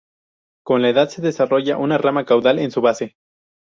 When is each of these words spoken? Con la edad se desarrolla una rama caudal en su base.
Con 0.65 0.81
la 0.81 0.89
edad 0.89 1.09
se 1.09 1.21
desarrolla 1.21 1.77
una 1.77 1.99
rama 1.99 2.25
caudal 2.25 2.57
en 2.57 2.71
su 2.71 2.81
base. 2.81 3.17